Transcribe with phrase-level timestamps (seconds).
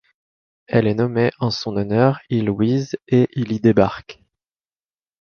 [0.65, 4.19] Elle est nommée en son honneur île Wiese et il y débarque.